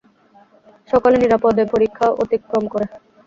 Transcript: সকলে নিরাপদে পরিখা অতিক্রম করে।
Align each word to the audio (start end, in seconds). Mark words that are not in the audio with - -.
সকলে 0.89 1.15
নিরাপদে 1.17 1.63
পরিখা 1.73 2.05
অতিক্রম 2.23 2.63
করে। 2.73 2.85